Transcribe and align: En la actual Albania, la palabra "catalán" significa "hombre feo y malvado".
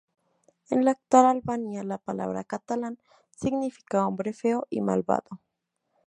En 0.71 0.83
la 0.83 0.93
actual 0.93 1.27
Albania, 1.27 1.83
la 1.83 1.99
palabra 1.99 2.43
"catalán" 2.43 2.97
significa 3.35 4.07
"hombre 4.07 4.33
feo 4.33 4.65
y 4.71 4.81
malvado". 4.81 5.39